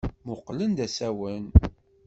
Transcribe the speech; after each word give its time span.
Mmuqqlen 0.23 0.71
d 0.77 0.79
asawen. 0.85 1.43